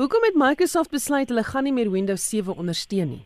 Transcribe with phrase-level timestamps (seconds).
[0.00, 3.24] Hoekom het Microsoft besluit hulle gaan nie meer Windows 7 ondersteun nie?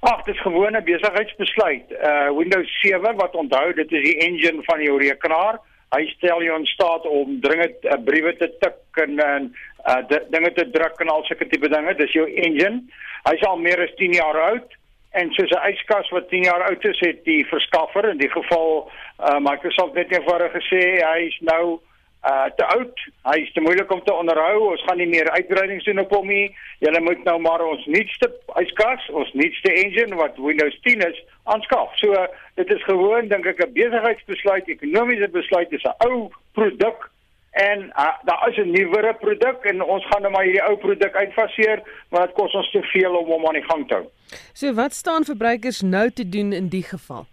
[0.00, 1.90] Ag, dit is gewone besigheidsbesluit.
[1.92, 5.60] Uh Windows 7 wat onthou, dit is die engine van jou rekenaar.
[5.92, 9.52] Hy stel jou in staat om dringend uh, briewe te tik en en
[9.84, 10.00] uh
[10.32, 11.96] dinge te druk en al sulke tipe dinge.
[12.00, 12.80] Dis jou engine.
[13.28, 14.78] Hy's al meer as 10 jaar oud
[15.12, 18.88] en soos 'n yskas wat 10 jaar oud is, het die verskaffer in die geval
[19.20, 21.82] uh Microsoft net eenvoudig gesê hy is nou
[22.24, 23.04] uh te oud.
[23.28, 24.70] Hy is te moeilik om te onderhou.
[24.70, 26.46] Ons gaan nie meer uitbreidings doen op hom nie.
[26.84, 31.18] Julle moet nou maar ons nuutste yskas, ons nuutste engine wat Windows 10 is,
[31.52, 31.92] aanskaf.
[32.00, 32.28] So uh,
[32.60, 35.72] dit is gewoon dink ek 'n besigheidsbesluit, ekonomiese besluit.
[35.72, 37.10] Is 'n ou produk
[37.54, 41.14] en uh, daar is 'n nuwere produk en ons gaan nou maar hierdie ou produk
[41.14, 44.06] uitfaseer, maar dit kos ons te veel om hom aan die gang te hou.
[44.52, 47.26] So wat staan verbruikers nou te doen in die geval?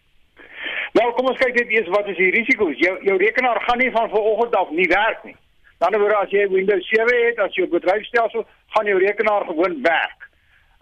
[0.97, 2.79] Nou kom ons kyk net eers wat is die risiko's.
[2.83, 5.37] Jou jou rekenaar gaan nie van vanoggend af nie werk nie.
[5.81, 8.43] Dan word as jy Windows 7 het, as jou bedryfstelsel
[8.75, 10.27] gaan jou rekenaar gewoon werk.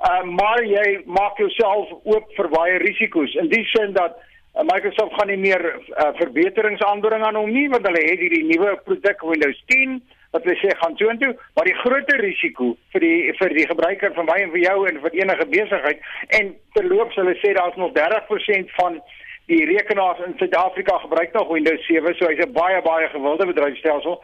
[0.10, 5.14] Uh maar jy maak jouself oop vir baie risiko's in die sin dat uh, Microsoft
[5.20, 9.26] gaan nie meer uh, verbeterings aanbring aan hom nie want hulle het hierdie nuwe produk
[9.28, 10.00] Windows 10
[10.32, 14.28] wat hulle sê gaan toontoe, maar die groter risiko vir die vir die gebruiker van
[14.30, 16.04] my en vir jou en vir enige besigheid
[16.40, 19.00] en terloops hulle sê daar's nog 30% van
[19.50, 24.24] die rekenaars in Suid-Afrika gebruik nog Windows 7, so hy's 'n baie baie gewilde bedryfstelsel.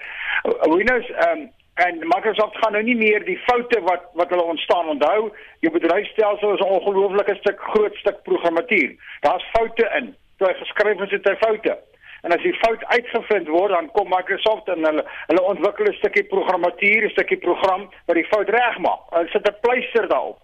[0.78, 4.88] Windows ehm um, en Microsoft gaan nou nie meer die foute wat wat hulle ontstaan
[4.88, 5.31] onthou.
[5.59, 8.96] Jou bedryfstelsel is 'n ongelooflike stuk groot stuk programmatuur.
[9.20, 10.16] Daar's foute in.
[10.38, 11.78] Toe hy geskryf is, het hy foute.
[12.22, 16.23] En as die fout uitgevind word, dan kom Microsoft en hulle hulle ontwikkel 'n stukkie
[16.23, 19.02] programmatuur, 'n stukkie program wat die fout regmaak.
[19.09, 20.40] Hulle sit 'n pleister daarop.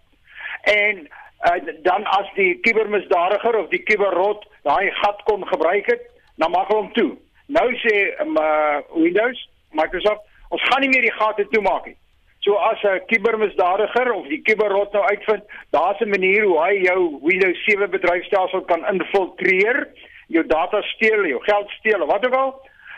[0.61, 1.09] En
[1.49, 6.03] uh, dan as die kubermisdadiger of die kuberrot daai gat kon gebruik het,
[6.35, 7.11] dan maak hulle hom toe.
[7.47, 11.97] Nou sê um, uh, Windows, Microsoft, ons gaan nie meer die gate toemaak nie.
[12.41, 17.19] So as 'n kubermisdadiger of die kuberrot nou uitvind, daar's 'n manier hoe hy jou
[17.21, 19.87] Windows 7 bedryfstelsel kan infiltreer,
[20.27, 22.51] jou data steel, jou geld steel of wat ook al,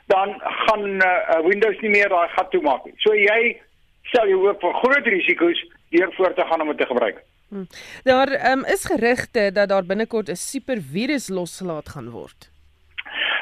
[0.07, 2.93] dan gaan uh, Windows nie meer daai gat toemaak nie.
[2.97, 3.59] So jy
[4.03, 7.23] stel jou oop vir groot risiko's deur voort te gaan om dit te gebruik.
[7.53, 7.65] Hm.
[8.03, 12.51] Daar um, is gerugte dat daar binnekort 'n supervirus losgelaat gaan word.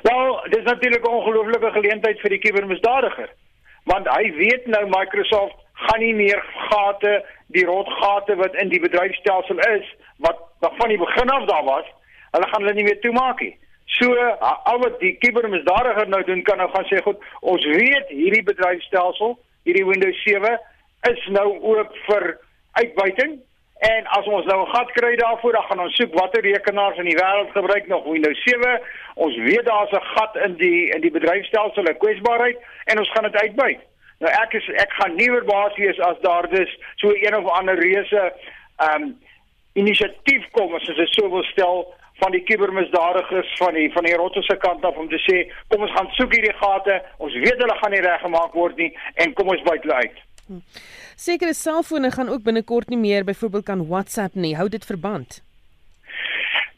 [0.02, 3.30] Wel, dis natuurlik 'n ongelooflike geleentheid vir die kubermisdadiger.
[3.84, 9.60] Want hy weet nou Microsoft gaan nie meer gate, die rotgate wat in die bedryfstelsel
[9.60, 11.86] is, wat van die begin af daar was,
[12.32, 13.58] hulle gaan hulle nie meer toemaak nie.
[13.86, 14.14] So,
[14.64, 19.40] al wat die kubermisdadiger nou doen kan nou gaan sê, goed, ons weet hierdie bedryfstelsel,
[19.64, 20.60] hierdie Windows 7
[21.02, 22.38] is nou oop vir
[22.72, 23.40] uitbuiting
[23.82, 27.06] En as ons nou 'n gat kry daarvoor, dan gaan ons soek watter rekenaars in
[27.06, 28.82] die wêreld gebruik nog Windows 7.
[29.14, 33.32] Ons weet daar's 'n gat in die in die bedryfstelsel, 'n kwesbaarheid en ons gaan
[33.32, 33.80] dit uitbuit.
[34.20, 37.80] Nou ek is ek gaan nie verbaas wees as daar dus so een of ander
[37.80, 38.34] reuse
[38.78, 39.20] ehm um,
[39.74, 44.58] inisiatief kom as dit sou wil stel van die kubermisdadigers van die van die rottese
[44.58, 45.38] kant af om te sê
[45.68, 47.02] kom ons gaan soek hierdie gate.
[47.18, 50.18] Ons weet hulle gaan nie reggemaak word nie en kom ons buit hulle uit.
[50.52, 50.60] Hm.
[51.16, 54.56] Sekere selfone gaan ook binnekort nie meer byvoorbeeld kan WhatsApp nie.
[54.56, 55.40] Hou dit verband?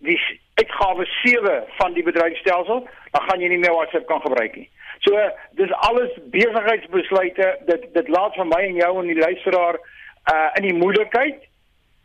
[0.06, 0.18] die
[0.60, 4.68] uitgawe 7 van die bedryfstelsel, dan gaan jy nie meer WhatsApp kan gebruik nie.
[5.04, 5.16] So
[5.56, 7.46] dis alles besigheidsbesluite.
[7.68, 9.80] Dit dit laat van my en jou en die luisteraar
[10.32, 11.40] uh in die moeilikheid.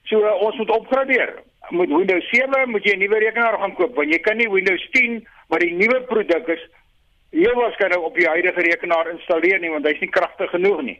[0.10, 1.36] So uh, ons moet opgradeer.
[1.70, 4.88] Met Windows 7 moet jy 'n nuwe rekenaar gaan koop want jy kan nie Windows
[4.92, 6.64] 10 wat die nuwe produk is
[7.30, 11.00] heel waarskynlik op jou huidige rekenaar installeer nie want hy's nie kragtig genoeg nie.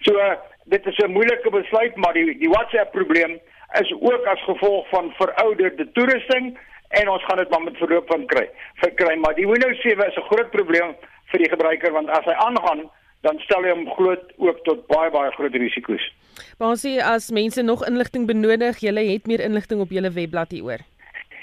[0.00, 0.32] So uh,
[0.64, 3.40] dit is 'n moeilike besluit maar die die WhatsApp probleem
[3.80, 6.58] is ook as gevolg van verouderde toerusting
[6.88, 8.48] en ons gaan dit maar met verloop van kry.
[8.74, 10.96] Verkry, maar die Windows 7 is 'n groot probleem
[11.30, 15.10] vir die gebruiker want as hy aangaan, dan stel hy hom groot ook tot baie
[15.10, 16.12] baie groot risiko's.
[16.58, 20.78] Basie, as mense nog inligting benodig, jy het meer inligting op julle webblad hieroor.